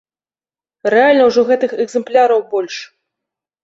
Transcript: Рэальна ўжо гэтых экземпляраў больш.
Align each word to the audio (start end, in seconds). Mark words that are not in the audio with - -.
Рэальна 0.93 1.23
ўжо 1.29 1.41
гэтых 1.53 1.77
экземпляраў 1.87 2.47
больш. 2.59 2.75